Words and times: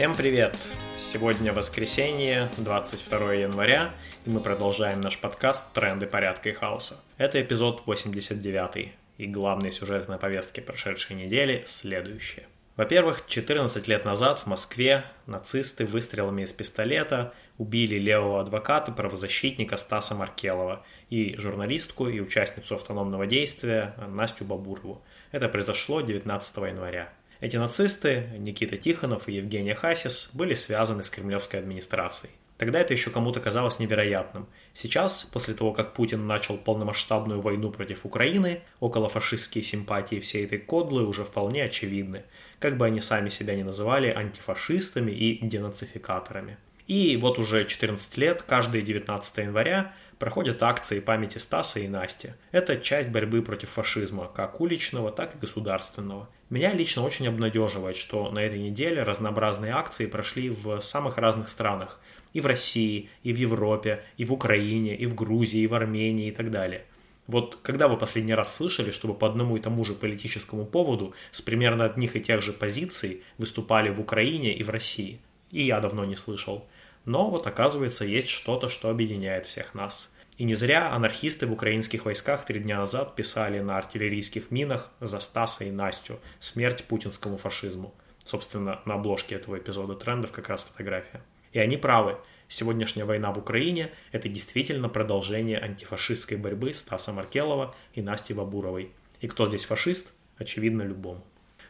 Всем 0.00 0.16
привет! 0.16 0.56
Сегодня 0.96 1.52
воскресенье, 1.52 2.50
22 2.56 3.34
января, 3.34 3.90
и 4.24 4.30
мы 4.30 4.40
продолжаем 4.40 5.02
наш 5.02 5.20
подкаст 5.20 5.62
«Тренды 5.74 6.06
порядка 6.06 6.48
и 6.48 6.52
хаоса». 6.52 6.98
Это 7.18 7.42
эпизод 7.42 7.82
89, 7.84 8.94
и 9.18 9.26
главные 9.26 9.70
сюжеты 9.70 10.10
на 10.10 10.16
повестке 10.16 10.62
прошедшей 10.62 11.16
недели 11.16 11.64
следующие. 11.66 12.46
Во-первых, 12.76 13.26
14 13.26 13.86
лет 13.88 14.06
назад 14.06 14.38
в 14.38 14.46
Москве 14.46 15.04
нацисты 15.26 15.84
выстрелами 15.84 16.44
из 16.44 16.54
пистолета 16.54 17.34
убили 17.58 17.98
левого 17.98 18.40
адвоката, 18.40 18.92
правозащитника 18.92 19.76
Стаса 19.76 20.14
Маркелова 20.14 20.82
и 21.10 21.36
журналистку 21.36 22.08
и 22.08 22.20
участницу 22.20 22.76
автономного 22.76 23.26
действия 23.26 23.94
Настю 24.08 24.46
Бабурову. 24.46 25.04
Это 25.30 25.50
произошло 25.50 26.00
19 26.00 26.56
января. 26.56 27.12
Эти 27.40 27.56
нацисты, 27.56 28.28
Никита 28.36 28.76
Тихонов 28.76 29.26
и 29.26 29.32
Евгения 29.32 29.74
Хасис, 29.74 30.28
были 30.34 30.52
связаны 30.52 31.02
с 31.02 31.08
кремлевской 31.08 31.60
администрацией. 31.60 32.32
Тогда 32.58 32.78
это 32.80 32.92
еще 32.92 33.08
кому-то 33.08 33.40
казалось 33.40 33.78
невероятным. 33.78 34.46
Сейчас, 34.74 35.24
после 35.24 35.54
того, 35.54 35.72
как 35.72 35.94
Путин 35.94 36.26
начал 36.26 36.58
полномасштабную 36.58 37.40
войну 37.40 37.70
против 37.70 38.04
Украины, 38.04 38.60
околофашистские 38.80 39.64
симпатии 39.64 40.20
всей 40.20 40.44
этой 40.44 40.58
кодлы 40.58 41.06
уже 41.06 41.24
вполне 41.24 41.64
очевидны, 41.64 42.24
как 42.58 42.76
бы 42.76 42.84
они 42.84 43.00
сами 43.00 43.30
себя 43.30 43.56
не 43.56 43.64
называли 43.64 44.08
антифашистами 44.08 45.10
и 45.10 45.38
денацификаторами. 45.42 46.58
И 46.86 47.16
вот 47.16 47.38
уже 47.38 47.64
14 47.64 48.18
лет, 48.18 48.42
каждое 48.42 48.82
19 48.82 49.36
января, 49.38 49.94
проходят 50.20 50.62
акции 50.62 51.00
памяти 51.00 51.38
Стаса 51.38 51.80
и 51.80 51.88
Насти. 51.88 52.34
Это 52.52 52.76
часть 52.76 53.08
борьбы 53.08 53.42
против 53.42 53.70
фашизма, 53.70 54.30
как 54.32 54.60
уличного, 54.60 55.10
так 55.10 55.34
и 55.34 55.38
государственного. 55.38 56.28
Меня 56.50 56.74
лично 56.74 57.02
очень 57.02 57.26
обнадеживает, 57.26 57.96
что 57.96 58.30
на 58.30 58.40
этой 58.40 58.58
неделе 58.58 59.02
разнообразные 59.02 59.72
акции 59.72 60.06
прошли 60.06 60.50
в 60.50 60.78
самых 60.80 61.16
разных 61.16 61.48
странах. 61.48 62.00
И 62.34 62.40
в 62.40 62.46
России, 62.46 63.08
и 63.22 63.32
в 63.32 63.36
Европе, 63.36 64.04
и 64.18 64.26
в 64.26 64.32
Украине, 64.32 64.94
и 64.94 65.06
в 65.06 65.14
Грузии, 65.14 65.62
и 65.62 65.66
в 65.66 65.74
Армении 65.74 66.28
и 66.28 66.32
так 66.32 66.50
далее. 66.50 66.84
Вот 67.26 67.58
когда 67.62 67.88
вы 67.88 67.96
последний 67.96 68.34
раз 68.34 68.54
слышали, 68.54 68.90
чтобы 68.90 69.14
по 69.14 69.26
одному 69.26 69.56
и 69.56 69.60
тому 69.60 69.84
же 69.86 69.94
политическому 69.94 70.66
поводу 70.66 71.14
с 71.30 71.40
примерно 71.40 71.86
одних 71.86 72.14
и 72.14 72.20
тех 72.20 72.42
же 72.42 72.52
позиций 72.52 73.22
выступали 73.38 73.88
в 73.88 74.00
Украине 74.00 74.52
и 74.52 74.62
в 74.64 74.68
России? 74.68 75.18
И 75.50 75.62
я 75.62 75.80
давно 75.80 76.04
не 76.04 76.16
слышал. 76.16 76.66
Но 77.04 77.30
вот 77.30 77.46
оказывается 77.46 78.04
есть 78.04 78.28
что-то, 78.28 78.68
что 78.68 78.90
объединяет 78.90 79.46
всех 79.46 79.74
нас. 79.74 80.14
И 80.40 80.44
не 80.44 80.54
зря 80.54 80.92
анархисты 80.92 81.46
в 81.46 81.52
украинских 81.52 82.06
войсках 82.06 82.44
три 82.46 82.60
дня 82.60 82.78
назад 82.78 83.14
писали 83.14 83.60
на 83.60 83.76
артиллерийских 83.76 84.50
минах 84.50 84.90
за 85.00 85.20
Стаса 85.20 85.64
и 85.64 85.70
Настю 85.70 86.18
«Смерть 86.38 86.84
путинскому 86.84 87.36
фашизму». 87.36 87.94
Собственно, 88.24 88.80
на 88.84 88.94
обложке 88.94 89.34
этого 89.34 89.58
эпизода 89.58 89.94
трендов 89.94 90.32
как 90.32 90.48
раз 90.48 90.62
фотография. 90.62 91.22
И 91.52 91.58
они 91.58 91.76
правы. 91.76 92.16
Сегодняшняя 92.48 93.04
война 93.04 93.32
в 93.32 93.38
Украине– 93.38 93.90
это 94.12 94.28
действительно 94.28 94.88
продолжение 94.88 95.58
антифашистской 95.58 96.36
борьбы 96.36 96.72
Стаса 96.72 97.12
Маркелова 97.12 97.74
и 97.92 98.02
Насти 98.02 98.32
Бабуровой. 98.32 98.92
И 99.20 99.28
кто 99.28 99.46
здесь 99.46 99.64
фашист? 99.64 100.10
Очевидно, 100.38 100.82
любому. 100.82 101.22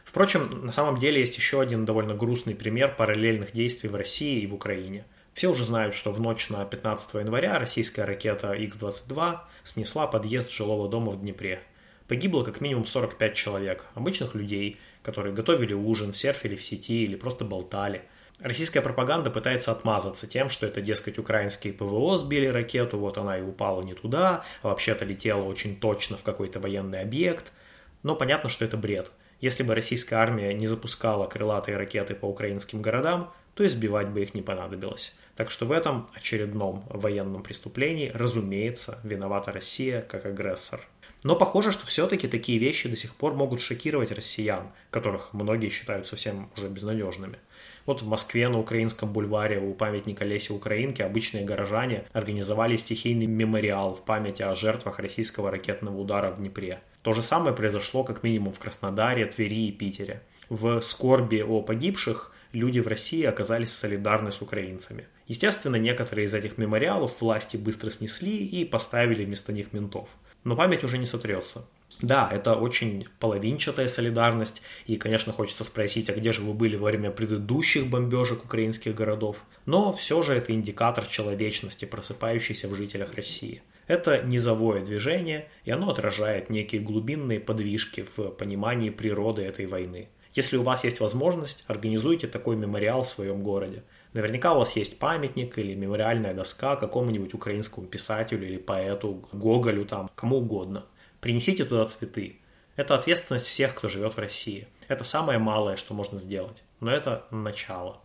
Впрочем, 0.05 0.49
на 0.65 0.71
самом 0.71 0.97
деле 0.97 1.19
есть 1.19 1.35
еще 1.35 1.61
один 1.61 1.85
довольно 1.85 2.15
грустный 2.15 2.55
пример 2.55 2.95
параллельных 2.95 3.51
действий 3.51 3.89
в 3.89 3.95
России 3.95 4.41
и 4.41 4.47
в 4.47 4.55
Украине– 4.55 5.05
все 5.33 5.49
уже 5.49 5.65
знают, 5.65 5.93
что 5.93 6.11
в 6.11 6.19
ночь 6.19 6.49
на 6.49 6.65
15 6.65 7.13
января 7.15 7.57
российская 7.57 8.03
ракета 8.03 8.49
Х-22 8.49 9.39
снесла 9.63 10.07
подъезд 10.07 10.51
жилого 10.51 10.89
дома 10.89 11.11
в 11.11 11.21
Днепре. 11.21 11.61
Погибло 12.07 12.43
как 12.43 12.59
минимум 12.59 12.85
45 12.85 13.33
человек, 13.33 13.85
обычных 13.95 14.35
людей, 14.35 14.77
которые 15.01 15.33
готовили 15.33 15.73
ужин, 15.73 16.13
серфили 16.13 16.55
в 16.55 16.63
сети 16.63 17.03
или 17.03 17.15
просто 17.15 17.45
болтали. 17.45 18.03
Российская 18.41 18.81
пропаганда 18.81 19.29
пытается 19.29 19.71
отмазаться 19.71 20.27
тем, 20.27 20.49
что 20.49 20.65
это, 20.65 20.81
дескать, 20.81 21.19
украинские 21.19 21.73
ПВО 21.73 22.17
сбили 22.17 22.47
ракету, 22.47 22.97
вот 22.97 23.17
она 23.17 23.37
и 23.37 23.41
упала 23.41 23.81
не 23.83 23.93
туда, 23.93 24.43
а 24.63 24.69
вообще-то 24.69 25.05
летела 25.05 25.43
очень 25.43 25.79
точно 25.79 26.17
в 26.17 26.23
какой-то 26.23 26.59
военный 26.59 27.01
объект. 27.01 27.53
Но 28.03 28.15
понятно, 28.15 28.49
что 28.49 28.65
это 28.65 28.77
бред. 28.77 29.11
Если 29.39 29.63
бы 29.63 29.73
российская 29.73 30.15
армия 30.15 30.53
не 30.53 30.67
запускала 30.67 31.27
крылатые 31.27 31.77
ракеты 31.77 32.15
по 32.15 32.25
украинским 32.25 32.81
городам, 32.81 33.31
то 33.53 33.65
избивать 33.65 34.09
бы 34.09 34.21
их 34.21 34.33
не 34.33 34.41
понадобилось. 34.41 35.15
Так 35.35 35.49
что 35.51 35.65
в 35.65 35.71
этом 35.71 36.07
очередном 36.13 36.85
военном 36.89 37.43
преступлении, 37.43 38.11
разумеется, 38.13 38.99
виновата 39.03 39.51
Россия 39.51 40.01
как 40.01 40.25
агрессор. 40.25 40.81
Но 41.23 41.35
похоже, 41.35 41.71
что 41.71 41.85
все-таки 41.85 42.27
такие 42.27 42.57
вещи 42.57 42.89
до 42.89 42.95
сих 42.95 43.13
пор 43.15 43.35
могут 43.35 43.61
шокировать 43.61 44.11
россиян, 44.11 44.71
которых 44.89 45.33
многие 45.33 45.69
считают 45.69 46.07
совсем 46.07 46.49
уже 46.57 46.67
безнадежными. 46.67 47.37
Вот 47.85 48.01
в 48.01 48.07
Москве 48.07 48.47
на 48.49 48.59
Украинском 48.59 49.13
бульваре 49.13 49.59
у 49.59 49.73
памятника 49.73 50.25
Леси 50.25 50.51
Украинки 50.51 51.01
обычные 51.01 51.45
горожане 51.45 52.05
организовали 52.11 52.75
стихийный 52.75 53.27
мемориал 53.27 53.95
в 53.95 54.03
память 54.03 54.41
о 54.41 54.55
жертвах 54.55 54.99
российского 54.99 55.51
ракетного 55.51 55.97
удара 55.97 56.31
в 56.31 56.37
Днепре. 56.37 56.79
То 57.03 57.13
же 57.13 57.21
самое 57.21 57.55
произошло 57.55 58.03
как 58.03 58.23
минимум 58.23 58.53
в 58.53 58.59
Краснодаре, 58.59 59.25
Твери 59.25 59.67
и 59.67 59.71
Питере. 59.71 60.23
В 60.49 60.81
скорби 60.81 61.41
о 61.41 61.61
погибших 61.61 62.33
люди 62.53 62.79
в 62.79 62.87
России 62.87 63.23
оказались 63.23 63.71
солидарны 63.71 64.31
с 64.31 64.41
украинцами. 64.41 65.07
Естественно, 65.27 65.75
некоторые 65.75 66.25
из 66.25 66.33
этих 66.33 66.57
мемориалов 66.57 67.21
власти 67.21 67.57
быстро 67.57 67.89
снесли 67.89 68.37
и 68.45 68.65
поставили 68.65 69.23
вместо 69.23 69.53
них 69.53 69.73
ментов. 69.73 70.09
Но 70.43 70.55
память 70.55 70.83
уже 70.83 70.97
не 70.97 71.05
сотрется. 71.05 71.65
Да, 72.01 72.29
это 72.31 72.55
очень 72.55 73.07
половинчатая 73.19 73.87
солидарность, 73.87 74.63
и, 74.87 74.95
конечно, 74.95 75.33
хочется 75.33 75.63
спросить, 75.63 76.09
а 76.09 76.13
где 76.13 76.31
же 76.31 76.41
вы 76.41 76.53
были 76.53 76.75
во 76.75 76.85
время 76.85 77.11
предыдущих 77.11 77.87
бомбежек 77.87 78.43
украинских 78.43 78.95
городов? 78.95 79.43
Но 79.65 79.91
все 79.91 80.23
же 80.23 80.33
это 80.33 80.51
индикатор 80.53 81.05
человечности, 81.05 81.85
просыпающийся 81.85 82.67
в 82.67 82.75
жителях 82.75 83.13
России. 83.13 83.61
Это 83.87 84.23
низовое 84.23 84.83
движение, 84.83 85.47
и 85.65 85.71
оно 85.71 85.89
отражает 85.89 86.49
некие 86.49 86.81
глубинные 86.81 87.39
подвижки 87.39 88.05
в 88.15 88.29
понимании 88.31 88.89
природы 88.89 89.43
этой 89.43 89.65
войны. 89.65 90.07
Если 90.33 90.55
у 90.55 90.63
вас 90.63 90.83
есть 90.83 90.99
возможность, 90.99 91.63
организуйте 91.67 92.27
такой 92.27 92.55
мемориал 92.55 93.03
в 93.03 93.09
своем 93.09 93.43
городе. 93.43 93.83
Наверняка 94.13 94.53
у 94.53 94.59
вас 94.59 94.75
есть 94.75 94.97
памятник 94.97 95.57
или 95.57 95.73
мемориальная 95.73 96.33
доска 96.33 96.75
какому-нибудь 96.75 97.33
украинскому 97.33 97.87
писателю 97.87 98.47
или 98.47 98.57
поэту, 98.57 99.27
Гоголю 99.33 99.85
там, 99.85 100.09
кому 100.15 100.37
угодно. 100.37 100.85
Принесите 101.19 101.65
туда 101.65 101.85
цветы. 101.85 102.39
Это 102.77 102.95
ответственность 102.95 103.47
всех, 103.47 103.75
кто 103.75 103.89
живет 103.89 104.13
в 104.15 104.19
России. 104.19 104.67
Это 104.87 105.03
самое 105.03 105.37
малое, 105.37 105.75
что 105.75 105.93
можно 105.93 106.17
сделать. 106.17 106.63
Но 106.79 106.91
это 106.91 107.25
начало. 107.31 108.01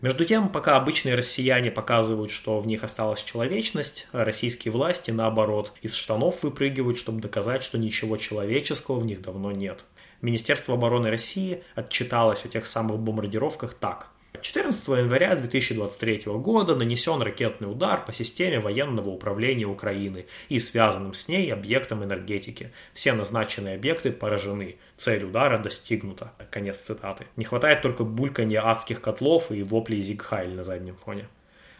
Между 0.00 0.24
тем, 0.24 0.48
пока 0.48 0.76
обычные 0.76 1.16
россияне 1.16 1.72
показывают, 1.72 2.30
что 2.30 2.60
в 2.60 2.66
них 2.68 2.84
осталась 2.84 3.22
человечность, 3.24 4.06
российские 4.12 4.70
власти, 4.70 5.10
наоборот, 5.10 5.72
из 5.82 5.94
штанов 5.94 6.44
выпрыгивают, 6.44 6.98
чтобы 6.98 7.20
доказать, 7.20 7.64
что 7.64 7.78
ничего 7.78 8.16
человеческого 8.16 8.98
в 8.98 9.06
них 9.06 9.22
давно 9.22 9.50
нет. 9.50 9.84
Министерство 10.20 10.74
обороны 10.74 11.10
России 11.10 11.62
отчиталось 11.74 12.44
о 12.44 12.48
тех 12.48 12.66
самых 12.66 12.98
бомбардировках 12.98 13.74
так– 13.74 14.10
14 14.40 14.88
января 14.88 15.34
2023 15.34 16.22
года 16.26 16.76
нанесен 16.76 17.20
ракетный 17.22 17.70
удар 17.70 18.04
по 18.04 18.12
системе 18.12 18.60
военного 18.60 19.10
управления 19.10 19.66
Украины 19.66 20.26
и 20.48 20.58
связанным 20.58 21.14
с 21.14 21.28
ней 21.28 21.52
объектам 21.52 22.04
энергетики. 22.04 22.70
Все 22.92 23.14
назначенные 23.14 23.74
объекты 23.74 24.12
поражены. 24.12 24.76
Цель 24.96 25.24
удара 25.24 25.58
достигнута. 25.58 26.32
Конец 26.50 26.78
цитаты. 26.78 27.26
Не 27.36 27.44
хватает 27.44 27.82
только 27.82 28.04
бульканья 28.04 28.68
адских 28.68 29.00
котлов 29.00 29.50
и 29.50 29.62
воплей 29.62 30.00
Зигхайль 30.00 30.54
на 30.54 30.62
заднем 30.62 30.96
фоне. 30.96 31.28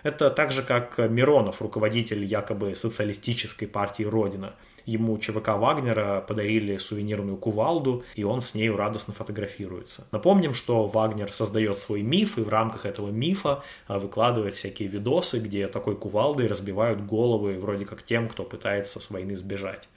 Это 0.02 0.30
так 0.30 0.52
же, 0.52 0.62
как 0.62 0.98
Миронов, 0.98 1.60
руководитель 1.60 2.24
якобы 2.24 2.74
социалистической 2.74 3.66
партии 3.66 4.04
«Родина». 4.04 4.54
Ему 4.88 5.18
ЧВК 5.18 5.48
Вагнера 5.48 6.24
подарили 6.26 6.78
сувенирную 6.78 7.36
кувалду, 7.36 8.04
и 8.14 8.24
он 8.24 8.40
с 8.40 8.54
нею 8.54 8.74
радостно 8.74 9.12
фотографируется. 9.12 10.08
Напомним, 10.12 10.54
что 10.54 10.86
Вагнер 10.86 11.30
создает 11.30 11.78
свой 11.78 12.00
миф, 12.00 12.38
и 12.38 12.40
в 12.40 12.48
рамках 12.48 12.86
этого 12.86 13.10
мифа 13.10 13.62
а, 13.86 13.98
выкладывает 13.98 14.54
всякие 14.54 14.88
видосы, 14.88 15.40
где 15.40 15.68
такой 15.68 15.94
кувалдой 15.94 16.46
разбивают 16.46 17.04
головы 17.04 17.58
вроде 17.58 17.84
как 17.84 18.02
тем, 18.02 18.28
кто 18.28 18.44
пытается 18.44 18.98
с 18.98 19.10
войны 19.10 19.36
сбежать. 19.36 19.90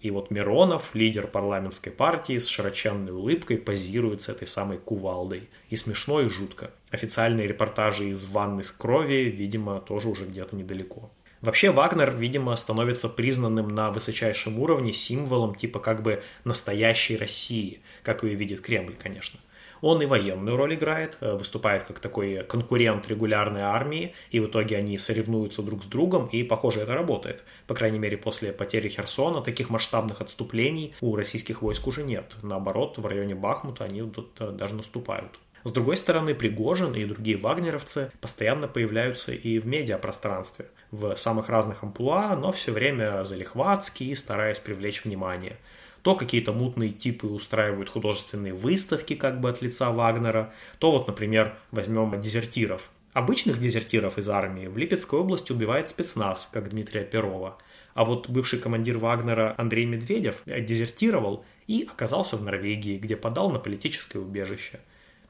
И 0.00 0.12
вот 0.12 0.30
Миронов, 0.30 0.94
лидер 0.94 1.26
парламентской 1.26 1.90
партии, 1.90 2.38
с 2.38 2.46
широченной 2.46 3.10
улыбкой 3.10 3.58
позирует 3.58 4.22
с 4.22 4.28
этой 4.28 4.46
самой 4.46 4.78
кувалдой. 4.78 5.48
И 5.70 5.74
смешно, 5.74 6.20
и 6.20 6.28
жутко. 6.28 6.70
Официальные 6.92 7.48
репортажи 7.48 8.10
из 8.10 8.24
ванны 8.26 8.62
с 8.62 8.70
крови, 8.70 9.24
видимо, 9.24 9.80
тоже 9.80 10.08
уже 10.08 10.24
где-то 10.24 10.54
недалеко. 10.54 11.10
Вообще 11.46 11.70
Вагнер, 11.70 12.10
видимо, 12.10 12.56
становится 12.56 13.08
признанным 13.08 13.68
на 13.68 13.92
высочайшем 13.92 14.58
уровне 14.58 14.92
символом 14.92 15.54
типа 15.54 15.78
как 15.78 16.02
бы 16.02 16.20
настоящей 16.42 17.16
России, 17.16 17.78
как 18.02 18.24
ее 18.24 18.34
видит 18.34 18.62
Кремль, 18.62 18.96
конечно. 19.00 19.38
Он 19.80 20.02
и 20.02 20.06
военную 20.06 20.56
роль 20.56 20.74
играет, 20.74 21.18
э, 21.20 21.36
выступает 21.36 21.84
как 21.84 22.00
такой 22.00 22.42
конкурент 22.42 23.06
регулярной 23.06 23.60
армии, 23.60 24.12
и 24.32 24.40
в 24.40 24.46
итоге 24.46 24.76
они 24.76 24.98
соревнуются 24.98 25.62
друг 25.62 25.84
с 25.84 25.86
другом, 25.86 26.26
и, 26.32 26.42
похоже, 26.42 26.80
это 26.80 26.94
работает. 26.94 27.44
По 27.68 27.76
крайней 27.76 28.00
мере, 28.00 28.16
после 28.16 28.52
потери 28.52 28.88
Херсона 28.88 29.40
таких 29.40 29.70
масштабных 29.70 30.20
отступлений 30.20 30.96
у 31.00 31.14
российских 31.14 31.62
войск 31.62 31.86
уже 31.86 32.02
нет. 32.02 32.34
Наоборот, 32.42 32.98
в 32.98 33.06
районе 33.06 33.36
Бахмута 33.36 33.84
они 33.84 34.02
тут 34.02 34.32
э, 34.40 34.50
даже 34.50 34.74
наступают. 34.74 35.38
С 35.66 35.72
другой 35.72 35.96
стороны, 35.96 36.32
Пригожин 36.32 36.94
и 36.94 37.04
другие 37.04 37.36
вагнеровцы 37.36 38.12
постоянно 38.20 38.68
появляются 38.68 39.32
и 39.32 39.58
в 39.58 39.66
медиапространстве, 39.66 40.66
в 40.92 41.16
самых 41.16 41.48
разных 41.48 41.82
амплуа, 41.82 42.36
но 42.36 42.52
все 42.52 42.70
время 42.70 43.24
залихватски 43.24 44.04
и 44.04 44.14
стараясь 44.14 44.60
привлечь 44.60 45.04
внимание. 45.04 45.56
То 46.02 46.14
какие-то 46.14 46.52
мутные 46.52 46.90
типы 46.90 47.26
устраивают 47.26 47.88
художественные 47.88 48.54
выставки 48.54 49.16
как 49.16 49.40
бы 49.40 49.50
от 49.50 49.60
лица 49.60 49.90
Вагнера, 49.90 50.52
то 50.78 50.92
вот, 50.92 51.08
например, 51.08 51.56
возьмем 51.72 52.20
дезертиров. 52.20 52.92
Обычных 53.12 53.60
дезертиров 53.60 54.18
из 54.18 54.28
армии 54.28 54.68
в 54.68 54.78
Липецкой 54.78 55.18
области 55.18 55.50
убивает 55.50 55.88
спецназ, 55.88 56.48
как 56.52 56.70
Дмитрия 56.70 57.02
Перова. 57.02 57.58
А 57.94 58.04
вот 58.04 58.28
бывший 58.28 58.60
командир 58.60 58.98
Вагнера 58.98 59.52
Андрей 59.58 59.86
Медведев 59.86 60.42
дезертировал 60.46 61.44
и 61.66 61.88
оказался 61.90 62.36
в 62.36 62.44
Норвегии, 62.44 62.98
где 62.98 63.16
подал 63.16 63.50
на 63.50 63.58
политическое 63.58 64.20
убежище. 64.20 64.78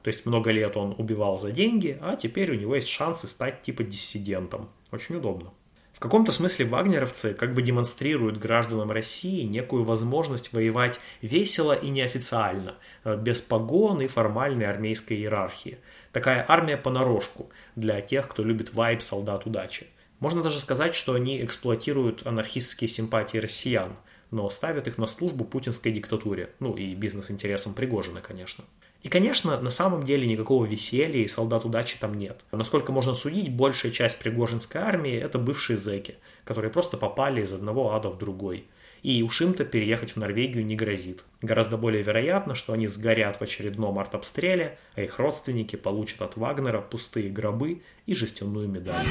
То 0.07 0.11
есть 0.13 0.25
много 0.25 0.51
лет 0.51 0.77
он 0.77 0.95
убивал 0.97 1.37
за 1.37 1.51
деньги, 1.51 1.97
а 1.99 2.15
теперь 2.15 2.51
у 2.51 2.55
него 2.55 2.75
есть 2.75 2.87
шансы 2.87 3.27
стать 3.27 3.61
типа 3.61 3.83
диссидентом. 3.83 4.69
Очень 4.89 5.17
удобно. 5.17 5.51
В 5.91 5.99
каком-то 5.99 6.31
смысле 6.31 6.65
вагнеровцы 6.67 7.33
как 7.33 7.53
бы 7.53 7.61
демонстрируют 7.61 8.37
гражданам 8.37 8.89
России 8.89 9.43
некую 9.43 9.83
возможность 9.83 10.53
воевать 10.53 11.01
весело 11.21 11.73
и 11.73 11.89
неофициально, 11.89 12.75
э, 13.03 13.17
без 13.17 13.41
погон 13.41 13.99
и 13.99 14.07
формальной 14.07 14.67
армейской 14.67 15.17
иерархии. 15.17 15.77
Такая 16.13 16.45
армия 16.47 16.77
понарошку 16.77 17.49
для 17.75 17.99
тех, 17.99 18.29
кто 18.29 18.45
любит 18.45 18.73
вайб 18.73 19.01
солдат 19.01 19.45
удачи. 19.45 19.87
Можно 20.21 20.41
даже 20.41 20.61
сказать, 20.61 20.95
что 20.95 21.15
они 21.15 21.43
эксплуатируют 21.43 22.25
анархистские 22.25 22.87
симпатии 22.87 23.39
россиян, 23.39 23.97
но 24.31 24.49
ставят 24.49 24.87
их 24.87 24.97
на 24.97 25.05
службу 25.05 25.43
путинской 25.43 25.91
диктатуре, 25.91 26.51
ну 26.61 26.77
и 26.77 26.95
бизнес-интересам 26.95 27.73
Пригожина, 27.73 28.21
конечно. 28.21 28.63
И, 29.03 29.09
конечно, 29.09 29.59
на 29.59 29.69
самом 29.69 30.03
деле 30.03 30.27
никакого 30.27 30.65
веселья 30.65 31.23
и 31.23 31.27
солдат 31.27 31.65
удачи 31.65 31.97
там 31.99 32.13
нет. 32.15 32.41
Насколько 32.51 32.91
можно 32.91 33.13
судить, 33.13 33.51
большая 33.51 33.91
часть 33.91 34.17
Пригожинской 34.19 34.81
армии– 34.81 35.13
это 35.15 35.37
бывшие 35.39 35.77
зэки, 35.77 36.15
которые 36.43 36.71
просто 36.71 36.97
попали 36.97 37.41
из 37.41 37.53
одного 37.53 37.93
ада 37.93 38.09
в 38.09 38.17
другой. 38.17 38.65
И 39.03 39.21
уж 39.21 39.41
им-то 39.41 39.63
переехать 39.63 40.11
в 40.11 40.17
Норвегию 40.17 40.65
не 40.65 40.75
грозит. 40.75 41.23
Гораздо 41.41 41.77
более 41.77 42.01
вероятно, 42.01 42.55
что 42.55 42.73
они 42.73 42.87
сгорят 42.87 43.37
в 43.37 43.41
очередном 43.41 43.99
артобстреле, 43.99 44.77
а 44.95 45.01
их 45.01 45.19
родственники 45.19 45.75
получат 45.75 46.21
от 46.21 46.35
Вагнера 46.35 46.81
пустые 46.81 47.29
гробы 47.29 47.83
и 48.07 48.15
жестяную 48.15 48.67
медаль. 48.67 49.05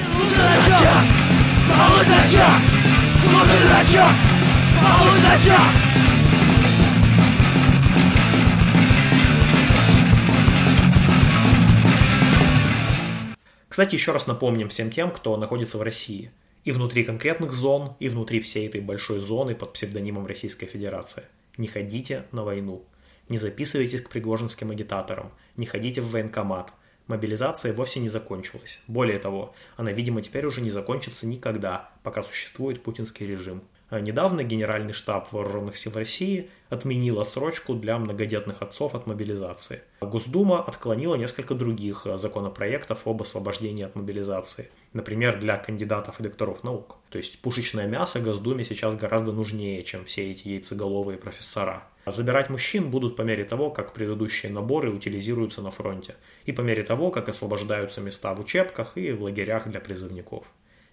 Кстати, 13.77 13.93
еще 13.93 14.11
раз 14.11 14.25
напомним 14.25 14.69
всем 14.69 14.89
тем, 14.89 15.11
кто 15.11 15.37
находится 15.37 15.77
в 15.77 15.83
России. 15.83 16.31
И 16.63 16.71
внутри 16.71 17.03
конкретных 17.03 17.53
зон, 17.53 17.95
и 17.99 18.09
внутри 18.09 18.39
всей 18.39 18.67
этой 18.67 18.81
большой 18.81 19.19
зоны 19.19 19.53
под 19.53 19.73
псевдонимом 19.73 20.25
Российская 20.25 20.65
Федерация. 20.65 21.25
Не 21.57 21.67
ходите 21.67 22.25
на 22.31 22.43
войну. 22.43 22.83
Не 23.29 23.37
записывайтесь 23.37 24.01
к 24.01 24.09
пригожинским 24.09 24.71
агитаторам. 24.71 25.31
Не 25.57 25.67
ходите 25.67 26.01
в 26.01 26.09
военкомат. 26.09 26.73
Мобилизация 27.05 27.71
вовсе 27.71 27.99
не 27.99 28.09
закончилась. 28.09 28.79
Более 28.87 29.19
того, 29.19 29.53
она, 29.75 29.91
видимо, 29.91 30.23
теперь 30.23 30.47
уже 30.47 30.61
не 30.61 30.71
закончится 30.71 31.27
никогда, 31.27 31.91
пока 32.01 32.23
существует 32.23 32.81
путинский 32.81 33.27
режим. 33.27 33.61
А 33.89 34.01
недавно 34.01 34.43
Генеральный 34.43 34.91
штаб 34.91 35.31
Вооруженных 35.31 35.77
сил 35.77 35.93
России 35.95 36.49
отменил 36.69 37.19
отсрочку 37.19 37.73
для 37.73 37.97
многодетных 37.97 38.61
отцов 38.61 38.95
от 38.95 39.07
мобилизации. 39.07 39.81
Госдума 40.01 40.61
отклонила 40.61 41.15
несколько 41.15 41.55
других 41.55 42.05
законопроектов 42.15 43.07
об 43.07 43.21
освобождении 43.21 43.85
от 43.85 43.95
мобилизации. 43.95 44.69
Например, 44.91 45.39
для 45.39 45.55
кандидатов 45.55 46.19
и 46.19 46.23
докторов 46.23 46.65
наук. 46.65 46.97
То 47.09 47.17
есть 47.17 47.39
пушечное 47.39 47.87
мясо 47.87 48.19
Госдуме 48.19 48.65
сейчас 48.65 48.93
гораздо 48.95 49.31
нужнее, 49.31 49.81
чем 49.83 50.03
все 50.03 50.31
эти 50.31 50.49
яйцеголовые 50.49 51.17
профессора. 51.17 51.83
А 52.03 52.11
забирать 52.11 52.49
мужчин 52.49 52.91
будут 52.91 53.15
по 53.15 53.21
мере 53.21 53.45
того, 53.45 53.69
как 53.69 53.93
предыдущие 53.93 54.51
наборы 54.51 54.91
утилизируются 54.91 55.61
на 55.61 55.71
фронте, 55.71 56.15
и 56.45 56.51
по 56.51 56.59
мере 56.61 56.83
того, 56.83 57.09
как 57.09 57.29
освобождаются 57.29 58.01
места 58.01 58.33
в 58.33 58.41
учебках 58.41 58.97
и 58.97 59.13
в 59.13 59.23
лагерях 59.23 59.67
для 59.67 59.79
призывников. 59.79 60.51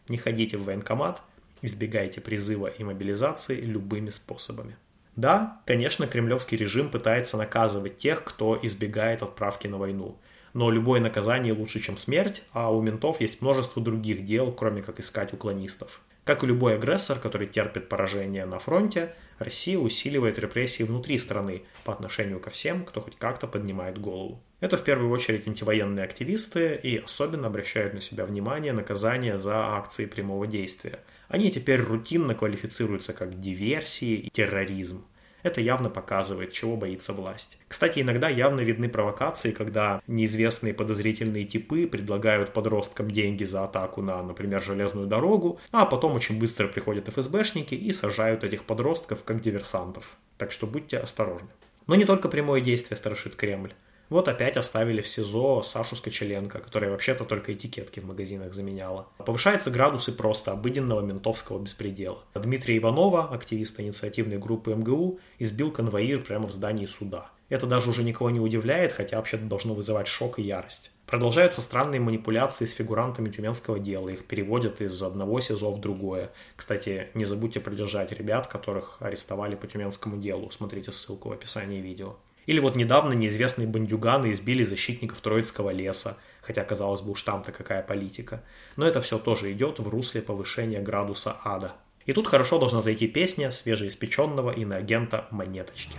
Не 0.09 0.17
ходите 0.17 0.59
в 0.59 0.65
военкомат– 0.65 1.23
Избегайте 1.65 2.21
призыва 2.21 2.67
и 2.67 2.85
мобилизации 2.85 3.59
любыми 3.59 4.11
способами. 4.11 4.77
Да, 5.17 5.63
конечно, 5.65 6.07
кремлевский 6.07 6.59
режим 6.59 6.91
пытается 6.91 7.39
наказывать 7.39 7.97
тех, 7.97 8.23
кто 8.23 8.59
избегает 8.61 9.23
отправки 9.23 9.67
на 9.67 9.79
войну. 9.79 10.19
Но 10.53 10.71
любое 10.71 11.01
наказание 11.01 11.55
лучше, 11.55 11.81
чем 11.81 11.97
смерть, 11.97 12.43
а 12.53 12.71
у 12.71 12.83
ментов 12.83 13.23
есть 13.23 13.41
множество 13.41 13.83
других 13.83 14.27
дел, 14.27 14.53
кроме 14.53 14.83
как 14.83 15.01
искать 15.01 15.33
уклонистов. 15.33 16.03
Как 16.25 16.45
и 16.45 16.47
любой 16.47 16.75
агрессор, 16.75 17.19
который 17.19 17.47
терпит 17.47 17.89
поражение 17.89 18.45
на 18.45 18.59
фронте, 18.59 19.15
Россия 19.39 19.79
усиливает 19.79 20.39
репрессии 20.39 20.83
внутри 20.83 21.17
страны 21.17 21.63
по 21.85 21.95
отношению 21.95 22.41
ко 22.41 22.51
всем, 22.51 22.85
кто 22.85 23.01
хоть 23.01 23.17
как-то 23.17 23.47
поднимает 23.47 23.99
голову. 23.99 24.39
Это 24.61 24.77
в 24.77 24.85
первую 24.85 25.11
очередь 25.11 25.49
антивоенные 25.49 26.05
активисты 26.05 26.79
и 26.83 26.99
особенно 26.99 27.47
обращают 27.47 27.95
на 27.95 28.03
себя 28.03 28.27
внимание 28.27 28.75
наказания 28.75 29.39
за 29.39 29.57
акции 29.77 30.05
прямого 30.05 30.47
действия– 30.47 31.01
они 31.35 31.51
теперь 31.51 31.81
рутинно 31.81 32.37
квалифицируются 32.37 33.13
как 33.13 33.41
диверсии 33.41 34.15
и 34.15 34.31
терроризм. 34.31 35.05
Это 35.43 35.61
явно 35.61 35.91
показывает, 35.91 36.53
чего 36.53 36.77
боится 36.77 37.13
власть. 37.13 37.59
Кстати, 37.67 37.99
иногда 37.99 38.29
явно 38.29 38.61
видны 38.61 38.89
провокации, 38.89 39.51
когда 39.51 40.01
неизвестные 40.07 40.75
подозрительные 40.75 41.45
типы 41.45 41.89
предлагают 41.89 42.53
подросткам 42.53 43.11
деньги 43.11 43.43
за 43.43 43.65
атаку 43.65 44.01
на, 44.01 44.23
например, 44.23 44.63
железную 44.63 45.09
дорогу, 45.09 45.59
а 45.73 45.87
потом 45.87 46.13
очень 46.13 46.39
быстро 46.39 46.69
приходят 46.69 47.09
ФСБшники 47.09 47.75
и 47.75 47.93
сажают 47.93 48.45
этих 48.45 48.63
подростков 48.65 49.25
как 49.25 49.41
диверсантов. 49.41 50.17
Так 50.39 50.53
что 50.53 50.69
будьте 50.69 50.99
осторожны. 50.99 51.49
Но 51.89 51.97
не 51.97 52.05
только 52.05 52.29
прямое 52.29 52.61
действие 52.61 52.97
страшит 52.97 53.35
Кремль. 53.35 53.73
Вот 54.11 54.29
опять 54.29 54.57
оставили 54.57 55.01
в 55.01 55.09
СИЗО 55.09 55.63
Сашу 55.63 55.97
Скочеленко, 55.97 56.59
которая 56.59 56.91
вообще-то 56.91 57.25
только 57.25 57.55
этикетки 57.55 58.01
в 58.01 58.05
магазинах 58.05 58.53
заменяла. 58.53 59.09
Повышаются 59.19 59.71
градусы 59.71 60.13
просто 60.13 60.53
обыденного 60.53 61.01
ментовского 61.01 61.59
беспредела. 61.59 62.19
Дмитрия 62.35 62.77
Иванова, 62.79 63.31
активиста 63.33 63.83
инициативной 63.83 64.39
группы 64.39 64.75
МГУ, 64.75 65.19
избил 65.39 65.71
конвоир 65.71 66.23
прямо 66.23 66.47
в 66.47 66.53
здании 66.53 66.87
суда. 66.87 67.31
Это 67.49 67.67
даже 67.67 67.91
уже 67.91 68.03
никого 68.03 68.31
не 68.31 68.41
удивляет, 68.41 68.93
хотя 68.93 69.17
вообще-то 69.17 69.45
должно 69.45 69.75
вызывать 69.75 70.09
шок 70.09 70.39
и 70.39 70.43
ярость. 70.43 70.91
Продолжаются 71.07 71.63
странные 71.63 72.01
манипуляции 72.01 72.65
с 72.65 72.73
фигурантами 72.73 73.29
тюменского 73.29 73.79
дела. 73.79 74.09
Их 74.09 74.25
переводят 74.25 74.81
из 74.81 75.03
одного 75.03 75.41
СИЗО 75.41 75.71
в 75.71 75.81
другое. 75.81 76.33
Кстати, 76.57 77.09
не 77.15 77.25
забудьте 77.25 77.61
придержать 77.61 78.13
ребят, 78.13 78.47
которых 78.47 78.97
арестовали 79.01 79.55
по 79.55 79.67
тюменскому 79.67 80.17
делу. 80.17 80.51
Смотрите 80.51 80.93
ссылку 80.93 81.29
в 81.29 81.33
описании 81.33 81.81
видео. 81.81 82.17
Или 82.47 82.61
вот 82.61 82.77
недавно 82.77 83.13
неизвестные 83.13 83.67
бандюганы 83.67 84.33
избили 84.33 84.63
защитников 84.63 85.21
Троицкого 85.21 85.71
леса, 85.71 86.17
хотя, 86.43 86.65
казалось 86.65 87.03
бы, 87.03 87.13
уж 87.13 87.23
там-то 87.23 87.53
какая 87.53 87.83
политика. 87.83 88.43
Но 88.77 88.87
это 88.87 89.01
все 89.01 89.19
тоже 89.19 89.53
идет 89.53 89.79
в 89.79 89.89
русле 89.89 90.23
повышения 90.23 90.81
градуса 90.81 91.37
ада. 91.45 91.73
И 92.07 92.13
тут 92.13 92.27
хорошо 92.27 92.59
должна 92.59 92.81
зайти 92.81 93.09
песня 93.09 93.51
свежеиспеченного 93.51 94.51
иноагента 94.51 95.27
Монеточки. 95.31 95.99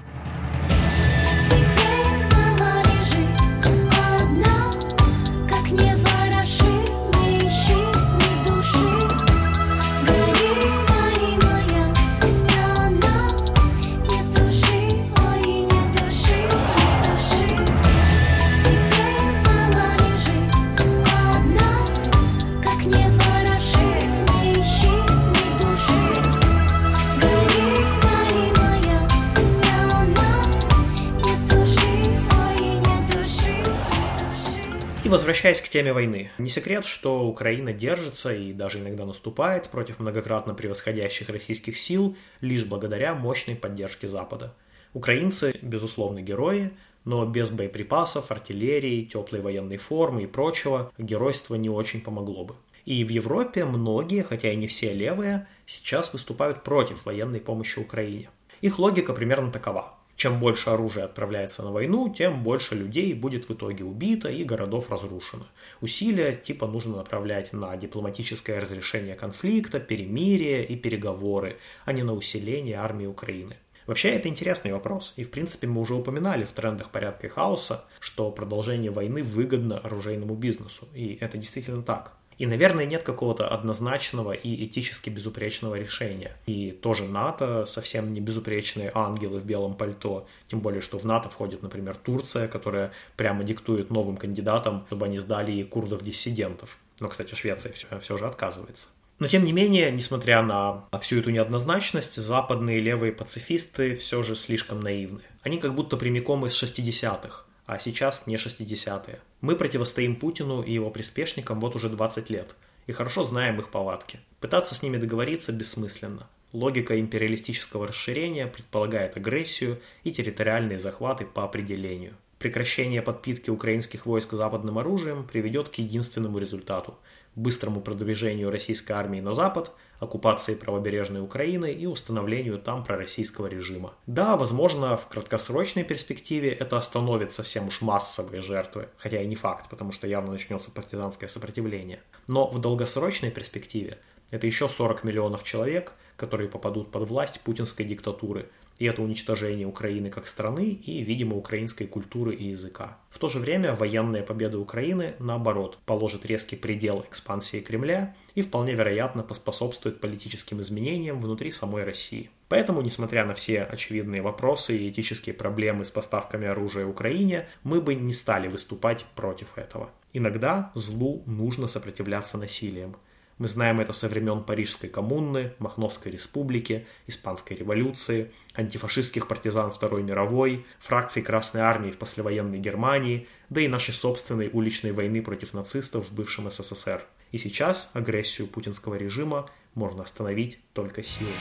Возвращаясь 35.25 35.59
к 35.59 35.69
теме 35.69 35.91
войны. 35.91 36.29
Не 36.37 36.49
секрет, 36.49 36.85
что 36.85 37.27
Украина 37.27 37.73
держится 37.73 38.31
и 38.31 38.53
даже 38.53 38.77
иногда 38.77 39.05
наступает 39.05 39.69
против 39.69 39.97
многократно 39.97 40.53
превосходящих 40.53 41.29
российских 41.29 41.79
сил 41.79 42.15
лишь 42.41 42.63
благодаря 42.63 43.15
мощной 43.15 43.55
поддержке 43.55 44.07
Запада. 44.07 44.53
Украинцы, 44.93 45.57
безусловно, 45.63 46.21
герои, 46.21 46.69
но 47.05 47.25
без 47.25 47.49
боеприпасов, 47.49 48.29
артиллерии, 48.29 49.03
теплой 49.03 49.41
военной 49.41 49.77
формы 49.77 50.21
и 50.21 50.27
прочего 50.27 50.91
геройство 50.99 51.55
не 51.55 51.71
очень 51.71 52.01
помогло 52.01 52.45
бы. 52.45 52.55
И 52.85 53.03
в 53.03 53.09
Европе 53.09 53.65
многие, 53.65 54.21
хотя 54.21 54.51
и 54.51 54.55
не 54.55 54.67
все 54.67 54.93
левые, 54.93 55.47
сейчас 55.65 56.13
выступают 56.13 56.61
против 56.61 57.03
военной 57.03 57.41
помощи 57.41 57.79
Украине. 57.79 58.29
Их 58.61 58.77
логика 58.77 59.11
примерно 59.11 59.51
такова. 59.51 59.95
Чем 60.15 60.39
больше 60.39 60.69
оружия 60.69 61.05
отправляется 61.05 61.61
на 61.61 61.71
войну, 61.71 62.13
тем 62.13 62.41
больше 62.41 62.73
людей 62.73 63.13
будет 63.13 63.49
в 63.49 63.53
итоге 63.53 63.83
убито 63.83 64.29
и 64.29 64.45
городов 64.45 64.89
разрушено. 64.89 65.45
Усилия 65.81 66.33
типа 66.33 66.67
нужно 66.67 66.97
направлять 66.97 67.51
на 67.51 67.75
дипломатическое 67.75 68.59
разрешение 68.59 69.15
конфликта, 69.15 69.79
перемирие 69.79 70.65
и 70.65 70.75
переговоры, 70.75 71.57
а 71.83 71.91
не 71.91 72.03
на 72.03 72.13
усиление 72.13 72.77
армии 72.77 73.05
Украины. 73.05 73.57
Вообще, 73.87 74.09
это 74.09 74.29
интересный 74.29 74.71
вопрос, 74.71 75.13
и 75.15 75.23
в 75.23 75.29
принципе 75.29 75.67
мы 75.67 75.81
уже 75.81 75.93
упоминали 75.93 76.43
в 76.43 76.51
трендах 76.53 76.89
порядка 76.89 77.27
и 77.27 77.29
хаоса, 77.29 77.83
что 77.99 78.31
продолжение 78.31 78.89
войны 78.89 79.21
выгодно 79.21 79.77
оружейному 79.77 80.33
бизнесу, 80.35 80.87
и 80.95 81.17
это 81.21 81.37
действительно 81.37 81.83
так. 81.83 82.13
И, 82.37 82.45
наверное, 82.45 82.85
нет 82.85 83.03
какого-то 83.03 83.47
однозначного 83.47 84.33
и 84.33 84.65
этически 84.65 85.09
безупречного 85.09 85.75
решения. 85.75 86.35
И 86.45 86.71
тоже 86.71 87.05
НАТО 87.05 87.65
совсем 87.65 88.13
не 88.13 88.21
безупречные 88.21 88.91
ангелы 88.93 89.39
в 89.39 89.45
белом 89.45 89.75
пальто. 89.75 90.27
Тем 90.47 90.59
более, 90.59 90.81
что 90.81 90.97
в 90.97 91.05
НАТО 91.05 91.29
входит, 91.29 91.61
например, 91.61 91.95
Турция, 91.95 92.47
которая 92.47 92.91
прямо 93.15 93.43
диктует 93.43 93.89
новым 93.89 94.17
кандидатам, 94.17 94.85
чтобы 94.87 95.05
они 95.05 95.19
сдали 95.19 95.63
курдов-диссидентов. 95.63 96.77
Но, 96.99 97.07
кстати, 97.07 97.35
Швеция 97.35 97.71
все, 97.71 97.87
все 97.99 98.17
же 98.17 98.25
отказывается. 98.25 98.89
Но 99.17 99.27
тем 99.27 99.45
не 99.45 99.53
менее, 99.53 99.91
несмотря 99.91 100.41
на 100.41 100.83
всю 100.99 101.19
эту 101.19 101.29
неоднозначность, 101.29 102.15
западные 102.15 102.81
левые 102.81 103.13
пацифисты 103.13 103.95
все 103.95 104.23
же 104.23 104.35
слишком 104.35 104.81
наивны. 104.81 105.21
Они 105.41 105.57
как 105.57 105.73
будто 105.73 105.95
прямиком 105.95 106.45
из 106.45 106.61
60-х, 106.61 107.45
а 107.65 107.79
сейчас 107.79 108.27
не 108.27 108.35
60-е. 108.35 109.19
Мы 109.41 109.55
противостоим 109.55 110.15
Путину 110.15 110.61
и 110.61 110.73
его 110.73 110.89
приспешникам 110.89 111.59
вот 111.59 111.75
уже 111.75 111.89
20 111.89 112.29
лет, 112.29 112.55
и 112.87 112.91
хорошо 112.91 113.23
знаем 113.23 113.59
их 113.59 113.69
повадки. 113.69 114.19
Пытаться 114.39 114.75
с 114.75 114.83
ними 114.83 114.97
договориться 114.97 115.51
бессмысленно. 115.51 116.27
Логика 116.53 116.99
империалистического 116.99 117.87
расширения 117.87 118.47
предполагает 118.47 119.17
агрессию 119.17 119.79
и 120.03 120.11
территориальные 120.11 120.79
захваты 120.79 121.25
по 121.25 121.43
определению. 121.43 122.13
Прекращение 122.39 123.01
подпитки 123.01 123.49
украинских 123.49 124.05
войск 124.05 124.33
западным 124.33 124.77
оружием 124.77 125.25
приведет 125.25 125.69
к 125.69 125.75
единственному 125.75 126.37
результату– 126.37 126.97
быстрому 127.35 127.81
продвижению 127.81 128.51
российской 128.51 128.93
армии 128.93 129.19
на 129.19 129.33
запад, 129.33 129.71
оккупации 129.99 130.55
правобережной 130.55 131.21
Украины 131.21 131.71
и 131.71 131.85
установлению 131.85 132.59
там 132.59 132.83
пророссийского 132.83 133.47
режима. 133.47 133.93
Да, 134.07 134.35
возможно, 134.35 134.97
в 134.97 135.07
краткосрочной 135.07 135.83
перспективе 135.83 136.49
это 136.51 136.77
остановит 136.77 137.33
совсем 137.33 137.67
уж 137.67 137.81
массовые 137.81 138.41
жертвы, 138.41 138.89
хотя 138.97 139.21
и 139.21 139.27
не 139.27 139.35
факт, 139.35 139.69
потому 139.69 139.91
что 139.91 140.07
явно 140.07 140.31
начнется 140.31 140.71
партизанское 140.71 141.29
сопротивление. 141.29 141.99
Но 142.27 142.47
в 142.49 142.59
долгосрочной 142.59 143.31
перспективе 143.31 143.97
это 144.31 144.47
еще 144.47 144.69
40 144.69 145.03
миллионов 145.03 145.43
человек, 145.43 145.93
которые 146.17 146.49
попадут 146.49 146.91
под 146.91 147.07
власть 147.07 147.41
путинской 147.41 147.85
диктатуры, 147.85 148.49
и 148.77 148.85
это 148.85 149.01
уничтожение 149.01 149.67
Украины 149.67 150.09
как 150.09 150.27
страны 150.27 150.69
и, 150.69 151.03
видимо, 151.03 151.37
украинской 151.37 151.85
культуры 151.85 152.35
и 152.35 152.49
языка. 152.49 152.97
В 153.09 153.19
то 153.19 153.29
же 153.29 153.39
время 153.39 153.73
военная 153.73 154.21
победа 154.21 154.59
Украины, 154.59 155.13
наоборот, 155.19 155.77
положит 155.85 156.25
резкий 156.25 156.57
предел 156.57 157.05
экспансии 157.07 157.61
Кремля 157.61 158.15
и 158.33 158.41
вполне 158.41 158.73
вероятно 158.73 159.23
поспособствует 159.23 160.01
политическим 160.01 160.59
изменениям 160.59 161.19
внутри 161.19 161.51
самой 161.51 161.83
России. 161.83 162.29
Поэтому, 162.49 162.81
несмотря 162.81 163.25
на 163.25 163.33
все 163.33 163.63
очевидные 163.63 164.21
вопросы 164.21 164.77
и 164.77 164.89
этические 164.89 165.33
проблемы 165.35 165.85
с 165.85 165.91
поставками 165.91 166.47
оружия 166.47 166.85
Украине, 166.85 167.47
мы 167.63 167.79
бы 167.79 167.95
не 167.95 168.13
стали 168.13 168.49
выступать 168.49 169.05
против 169.15 169.57
этого. 169.57 169.89
Иногда 170.11 170.71
злу 170.75 171.23
нужно 171.25 171.67
сопротивляться 171.67 172.37
насилием. 172.37 172.97
Мы 173.37 173.49
знаем 173.49 173.81
это 173.81 173.91
со 173.91 174.07
времен 174.07 174.43
Парижской 174.43 174.89
коммуны, 174.89 175.53
Махновской 175.59 176.09
республики, 176.09 176.87
Испанской 177.05 177.57
революции, 177.57 178.31
антифашистских 178.53 179.27
партизан 179.27 179.71
Второй 179.71 180.03
мировой, 180.03 180.65
фракций 180.79 181.21
Красной 181.21 181.59
армии 181.59 181.91
в 181.91 181.97
послевоенной 181.97 182.59
Германии, 182.59 183.27
да 183.49 183.59
и 183.59 183.67
нашей 183.67 183.93
собственной 183.93 184.49
уличной 184.53 184.93
войны 184.93 185.21
против 185.21 185.53
нацистов 185.53 186.09
в 186.09 186.15
бывшем 186.15 186.49
СССР. 186.49 187.03
И 187.33 187.37
сейчас 187.37 187.89
агрессию 187.91 188.47
путинского 188.47 188.95
режима 188.95 189.49
можно 189.73 190.03
остановить 190.03 190.59
только 190.71 191.03
силой. 191.03 191.33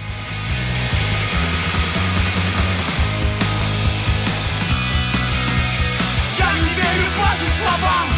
Я 6.39 6.53
не 6.55 6.75
верю 6.75 7.09
вашим 7.17 7.49
словам, 7.57 8.13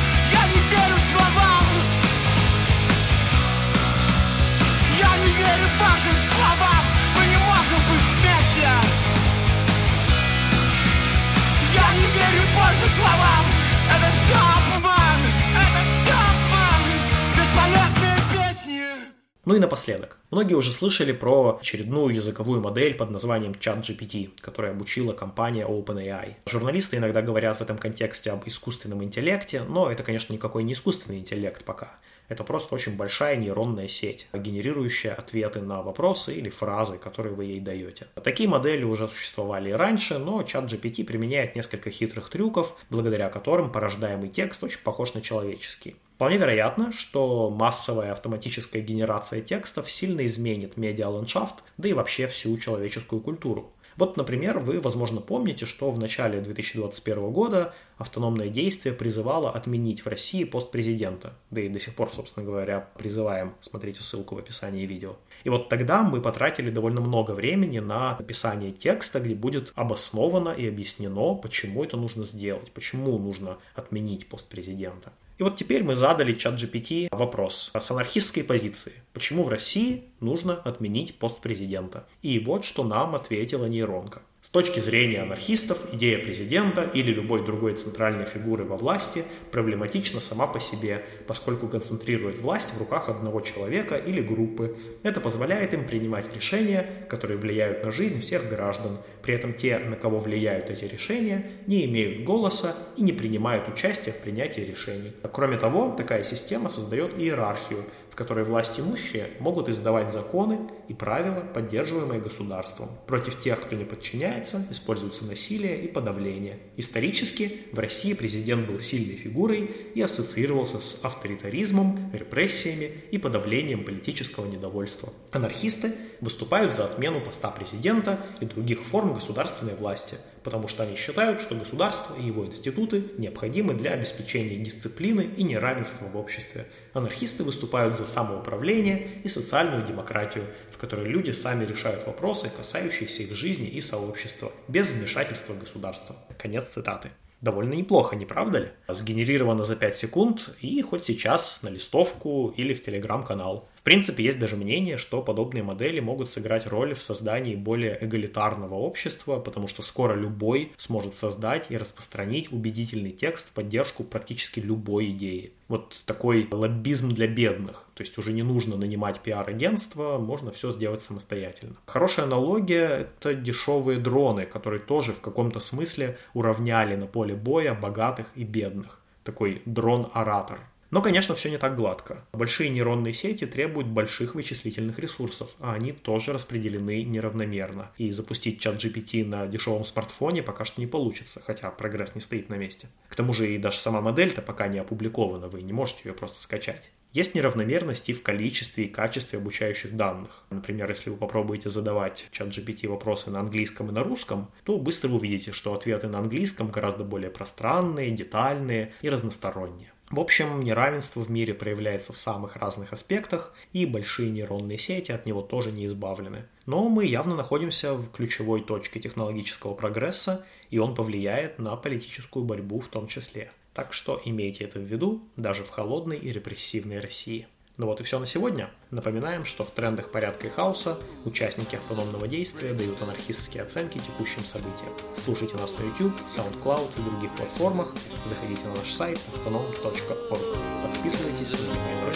Ну 19.56 19.60
и 19.60 19.62
напоследок. 19.62 20.18
Многие 20.32 20.54
уже 20.54 20.72
слышали 20.72 21.12
про 21.12 21.58
очередную 21.60 22.12
языковую 22.12 22.60
модель 22.60 22.94
под 22.94 23.10
названием 23.10 23.52
ChatGPT, 23.52 24.32
которая 24.40 24.72
обучила 24.72 25.12
компания 25.12 25.64
OpenAI. 25.64 26.34
Журналисты 26.46 26.96
иногда 26.96 27.22
говорят 27.22 27.58
в 27.58 27.62
этом 27.62 27.78
контексте 27.78 28.32
об 28.32 28.42
искусственном 28.44 29.04
интеллекте, 29.04 29.62
но 29.62 29.88
это, 29.88 30.02
конечно, 30.02 30.32
никакой 30.32 30.64
не 30.64 30.72
искусственный 30.72 31.18
интеллект 31.20 31.64
пока. 31.64 31.96
Это 32.28 32.42
просто 32.42 32.74
очень 32.74 32.96
большая 32.96 33.36
нейронная 33.36 33.86
сеть, 33.86 34.26
генерирующая 34.32 35.14
ответы 35.14 35.60
на 35.60 35.82
вопросы 35.82 36.34
или 36.34 36.50
фразы, 36.50 36.98
которые 36.98 37.36
вы 37.36 37.44
ей 37.44 37.60
даете. 37.60 38.08
Такие 38.22 38.48
модели 38.48 38.82
уже 38.82 39.08
существовали 39.08 39.70
и 39.70 39.74
раньше, 39.74 40.18
но 40.18 40.40
ChatGPT 40.42 41.04
применяет 41.04 41.54
несколько 41.54 41.92
хитрых 41.92 42.28
трюков, 42.30 42.76
благодаря 42.90 43.28
которым 43.28 43.70
порождаемый 43.70 44.28
текст 44.28 44.64
очень 44.64 44.80
похож 44.80 45.14
на 45.14 45.20
человеческий. 45.20 45.94
Вполне 46.16 46.38
вероятно, 46.38 46.92
что 46.92 47.50
массовая 47.50 48.12
автоматическая 48.12 48.80
генерация 48.80 49.42
текстов 49.42 49.90
сильно 49.90 50.15
изменит 50.24 50.76
медиаландшафт, 50.76 51.64
да 51.76 51.88
и 51.88 51.92
вообще 51.92 52.26
всю 52.26 52.56
человеческую 52.56 53.20
культуру. 53.20 53.70
Вот, 53.96 54.18
например, 54.18 54.58
вы, 54.58 54.78
возможно, 54.78 55.20
помните, 55.20 55.64
что 55.64 55.90
в 55.90 55.98
начале 55.98 56.40
2021 56.40 57.30
года 57.30 57.74
автономное 57.96 58.48
действие 58.48 58.94
призывало 58.94 59.50
отменить 59.50 60.04
в 60.04 60.06
России 60.06 60.44
пост 60.44 60.70
президента. 60.70 61.32
Да 61.50 61.62
и 61.62 61.68
до 61.68 61.80
сих 61.80 61.94
пор, 61.94 62.10
собственно 62.12 62.44
говоря, 62.44 62.90
призываем. 62.98 63.54
Смотрите 63.60 64.02
ссылку 64.02 64.34
в 64.34 64.38
описании 64.38 64.84
видео. 64.84 65.16
И 65.44 65.48
вот 65.48 65.70
тогда 65.70 66.02
мы 66.02 66.20
потратили 66.20 66.70
довольно 66.70 67.00
много 67.00 67.30
времени 67.30 67.78
на 67.78 68.16
написание 68.18 68.70
текста, 68.70 69.18
где 69.18 69.34
будет 69.34 69.72
обосновано 69.74 70.50
и 70.50 70.68
объяснено, 70.68 71.34
почему 71.34 71.82
это 71.82 71.96
нужно 71.96 72.24
сделать, 72.24 72.70
почему 72.72 73.18
нужно 73.18 73.56
отменить 73.74 74.28
пост 74.28 74.46
президента. 74.46 75.12
И 75.38 75.42
вот 75.42 75.56
теперь 75.56 75.84
мы 75.84 75.96
задали 75.96 76.32
чат 76.32 76.54
GPT 76.54 77.08
вопрос 77.10 77.70
с 77.78 77.90
анархистской 77.90 78.42
позиции. 78.42 78.92
Почему 79.12 79.42
в 79.42 79.50
России 79.50 80.04
нужно 80.20 80.54
отменить 80.54 81.18
пост 81.18 81.40
президента? 81.40 82.06
И 82.22 82.38
вот 82.38 82.64
что 82.64 82.84
нам 82.84 83.14
ответила 83.14 83.66
нейронка. 83.66 84.22
Точки 84.56 84.80
зрения 84.80 85.20
анархистов, 85.20 85.92
идея 85.92 86.18
президента 86.18 86.80
или 86.80 87.12
любой 87.12 87.44
другой 87.44 87.74
центральной 87.74 88.24
фигуры 88.24 88.64
во 88.64 88.76
власти 88.76 89.22
проблематична 89.50 90.22
сама 90.22 90.46
по 90.46 90.60
себе, 90.60 91.04
поскольку 91.26 91.68
концентрирует 91.68 92.38
власть 92.38 92.72
в 92.72 92.78
руках 92.78 93.10
одного 93.10 93.42
человека 93.42 93.96
или 93.96 94.22
группы. 94.22 94.74
Это 95.02 95.20
позволяет 95.20 95.74
им 95.74 95.86
принимать 95.86 96.34
решения, 96.34 96.86
которые 97.10 97.36
влияют 97.36 97.84
на 97.84 97.90
жизнь 97.90 98.22
всех 98.22 98.48
граждан. 98.48 98.96
При 99.20 99.34
этом 99.34 99.52
те, 99.52 99.78
на 99.78 99.94
кого 99.94 100.18
влияют 100.18 100.70
эти 100.70 100.86
решения, 100.86 101.44
не 101.66 101.84
имеют 101.84 102.24
голоса 102.24 102.74
и 102.96 103.02
не 103.02 103.12
принимают 103.12 103.68
участия 103.68 104.12
в 104.12 104.18
принятии 104.20 104.62
решений. 104.62 105.12
Кроме 105.32 105.58
того, 105.58 105.94
такая 105.94 106.22
система 106.22 106.70
создает 106.70 107.18
иерархию, 107.18 107.84
в 108.08 108.16
которой 108.16 108.46
власть 108.46 108.80
имущие 108.80 109.26
могут 109.40 109.68
издавать 109.68 110.10
законы 110.10 110.58
и 110.88 110.94
правила, 110.94 111.42
поддерживаемые 111.52 112.18
государством. 112.18 112.88
Против 113.06 113.38
тех, 113.38 113.60
кто 113.60 113.76
не 113.76 113.84
подчиняется, 113.84 114.45
используется 114.70 115.24
насилие 115.24 115.82
и 115.82 115.88
подавление. 115.88 116.58
Исторически 116.76 117.62
в 117.72 117.78
России 117.78 118.14
президент 118.14 118.68
был 118.68 118.78
сильной 118.78 119.16
фигурой 119.16 119.70
и 119.94 120.00
ассоциировался 120.00 120.80
с 120.80 121.04
авторитаризмом, 121.04 122.10
репрессиями 122.12 122.90
и 123.10 123.18
подавлением 123.18 123.84
политического 123.84 124.46
недовольства. 124.46 125.12
Анархисты 125.32 125.94
выступают 126.20 126.74
за 126.76 126.84
отмену 126.84 127.20
поста 127.20 127.50
президента 127.50 128.20
и 128.40 128.44
других 128.44 128.80
форм 128.80 129.14
государственной 129.14 129.74
власти, 129.74 130.16
потому 130.46 130.68
что 130.68 130.84
они 130.84 130.94
считают, 130.94 131.40
что 131.40 131.56
государство 131.56 132.14
и 132.14 132.24
его 132.24 132.46
институты 132.46 133.02
необходимы 133.18 133.74
для 133.74 133.90
обеспечения 133.90 134.56
дисциплины 134.56 135.28
и 135.36 135.42
неравенства 135.42 136.06
в 136.06 136.16
обществе. 136.16 136.68
Анархисты 136.92 137.42
выступают 137.42 137.98
за 137.98 138.06
самоуправление 138.06 139.10
и 139.24 139.28
социальную 139.28 139.84
демократию, 139.84 140.44
в 140.70 140.78
которой 140.78 141.08
люди 141.08 141.32
сами 141.32 141.64
решают 141.64 142.06
вопросы, 142.06 142.48
касающиеся 142.56 143.24
их 143.24 143.34
жизни 143.34 143.66
и 143.66 143.80
сообщества, 143.80 144.52
без 144.68 144.92
вмешательства 144.92 145.52
государства. 145.52 146.14
Конец 146.38 146.66
цитаты. 146.66 147.10
Довольно 147.40 147.74
неплохо, 147.74 148.14
не 148.14 148.24
правда 148.24 148.60
ли? 148.60 148.68
Сгенерировано 148.86 149.64
за 149.64 149.74
5 149.74 149.98
секунд 149.98 150.54
и 150.60 150.80
хоть 150.80 151.06
сейчас 151.06 151.60
на 151.64 151.70
листовку 151.70 152.54
или 152.56 152.72
в 152.72 152.84
телеграм-канал. 152.84 153.68
Принципе, 153.86 154.24
есть 154.24 154.40
даже 154.40 154.56
мнение, 154.56 154.96
что 154.96 155.22
подобные 155.22 155.62
модели 155.62 156.00
могут 156.00 156.28
сыграть 156.28 156.66
роль 156.66 156.92
в 156.92 157.00
создании 157.00 157.54
более 157.54 157.96
эгалитарного 158.04 158.74
общества, 158.74 159.38
потому 159.38 159.68
что 159.68 159.82
скоро 159.82 160.14
любой 160.14 160.72
сможет 160.76 161.14
создать 161.14 161.66
и 161.70 161.76
распространить 161.76 162.52
убедительный 162.52 163.12
текст 163.12 163.50
в 163.50 163.52
поддержку 163.52 164.02
практически 164.02 164.58
любой 164.58 165.10
идеи. 165.10 165.52
Вот 165.68 166.02
такой 166.04 166.48
лоббизм 166.50 167.10
для 167.10 167.28
бедных. 167.28 167.86
То 167.94 168.02
есть 168.02 168.18
уже 168.18 168.32
не 168.32 168.42
нужно 168.42 168.76
нанимать 168.76 169.20
пиар-агентство, 169.20 170.18
можно 170.18 170.50
все 170.50 170.72
сделать 170.72 171.04
самостоятельно. 171.04 171.76
Хорошая 171.86 172.26
аналогия— 172.26 173.08
это 173.20 173.34
дешевые 173.34 174.00
дроны, 174.00 174.46
которые 174.46 174.80
тоже 174.80 175.12
в 175.12 175.20
каком-то 175.20 175.60
смысле 175.60 176.18
уравняли 176.34 176.96
на 176.96 177.06
поле 177.06 177.36
боя 177.36 177.72
богатых 177.72 178.26
и 178.34 178.42
бедных. 178.42 179.00
Такой 179.22 179.62
дрон-оратор. 179.64 180.58
Но, 180.90 181.02
конечно, 181.02 181.34
все 181.34 181.50
не 181.50 181.58
так 181.58 181.76
гладко. 181.76 182.24
Большие 182.32 182.70
нейронные 182.70 183.12
сети 183.12 183.44
требуют 183.46 183.88
больших 183.88 184.34
вычислительных 184.34 184.98
ресурсов, 184.98 185.56
а 185.60 185.74
они 185.74 185.92
тоже 185.92 186.32
распределены 186.32 187.02
неравномерно. 187.02 187.90
И 187.98 188.12
запустить 188.12 188.60
чат 188.60 188.76
GPT 188.76 189.24
на 189.24 189.46
дешевом 189.46 189.84
смартфоне 189.84 190.42
пока 190.42 190.64
что 190.64 190.80
не 190.80 190.86
получится, 190.86 191.40
хотя 191.44 191.70
прогресс 191.70 192.14
не 192.14 192.20
стоит 192.20 192.48
на 192.48 192.54
месте. 192.54 192.88
К 193.08 193.16
тому 193.16 193.32
же 193.32 193.52
и 193.52 193.58
даже 193.58 193.78
сама 193.78 194.00
модель-то 194.00 194.42
пока 194.42 194.68
не 194.68 194.78
опубликована, 194.78 195.48
вы 195.48 195.62
не 195.62 195.72
можете 195.72 196.02
ее 196.04 196.14
просто 196.14 196.40
скачать. 196.40 196.90
Есть 197.12 197.34
неравномерности 197.34 198.12
в 198.12 198.22
количестве 198.22 198.84
и 198.84 198.88
качестве 198.88 199.38
обучающих 199.38 199.96
данных. 199.96 200.44
Например, 200.50 200.88
если 200.88 201.10
вы 201.10 201.16
попробуете 201.16 201.70
задавать 201.70 202.28
чат 202.30 202.48
GPT 202.48 202.88
вопросы 202.88 203.30
на 203.30 203.40
английском 203.40 203.88
и 203.88 203.92
на 203.92 204.04
русском, 204.04 204.50
то 204.64 204.76
быстро 204.76 205.08
увидите, 205.10 205.52
что 205.52 205.72
ответы 205.72 206.08
на 206.08 206.18
английском 206.18 206.68
гораздо 206.68 207.04
более 207.04 207.30
пространные, 207.30 208.10
детальные 208.10 208.92
и 209.00 209.08
разносторонние. 209.08 209.92
В 210.10 210.20
общем, 210.20 210.60
неравенство 210.62 211.20
в 211.20 211.30
мире 211.30 211.52
проявляется 211.52 212.12
в 212.12 212.18
самых 212.18 212.56
разных 212.56 212.92
аспектах, 212.92 213.52
и 213.72 213.86
большие 213.86 214.30
нейронные 214.30 214.78
сети 214.78 215.10
от 215.10 215.26
него 215.26 215.42
тоже 215.42 215.72
не 215.72 215.86
избавлены. 215.86 216.46
Но 216.64 216.88
мы 216.88 217.06
явно 217.06 217.34
находимся 217.34 217.94
в 217.94 218.12
ключевой 218.12 218.62
точке 218.62 219.00
технологического 219.00 219.74
прогресса, 219.74 220.46
и 220.70 220.78
он 220.78 220.94
повлияет 220.94 221.58
на 221.58 221.74
политическую 221.74 222.44
борьбу 222.44 222.78
в 222.78 222.86
том 222.86 223.08
числе. 223.08 223.50
Так 223.74 223.92
что 223.92 224.22
имейте 224.24 224.64
это 224.64 224.78
в 224.78 224.82
виду 224.84 225.22
даже 225.36 225.64
в 225.64 225.70
холодной 225.70 226.18
и 226.18 226.30
репрессивной 226.30 227.00
России. 227.00 227.48
Ну 227.76 227.86
вот 227.86 228.00
и 228.00 228.04
все 228.04 228.18
на 228.18 228.26
сегодня. 228.26 228.70
Напоминаем, 228.90 229.44
что 229.44 229.64
в 229.64 229.70
трендах 229.70 230.10
порядка 230.10 230.46
и 230.46 230.50
хаоса 230.50 230.98
участники 231.26 231.76
автономного 231.76 232.26
действия 232.26 232.72
дают 232.72 233.02
анархистские 233.02 233.62
оценки 233.62 233.98
текущим 233.98 234.44
событиям. 234.44 234.92
Слушайте 235.14 235.56
нас 235.56 235.76
на 235.78 235.84
YouTube, 235.84 236.18
SoundCloud 236.26 236.90
и 236.98 237.02
других 237.02 237.34
платформах. 237.34 237.92
Заходите 238.24 238.64
на 238.66 238.76
наш 238.76 238.90
сайт 238.90 239.20
autonom.org. 239.34 240.40
Подписывайтесь 240.82 241.52
на 241.52 242.06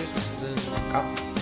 Пока. 0.75 1.40